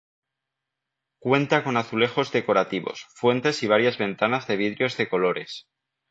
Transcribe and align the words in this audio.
Cuenta 1.19 1.63
con 1.63 1.77
azulejos 1.77 2.31
decorativos, 2.31 3.05
fuentes 3.13 3.61
y 3.61 3.67
varias 3.67 3.99
ventanas 3.99 4.47
de 4.47 4.57
vidrios 4.57 4.97
de 4.97 5.07
colores. 5.07 5.67